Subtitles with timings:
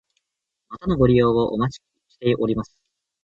[0.67, 1.79] またのご利用お待ち
[2.11, 2.75] しております。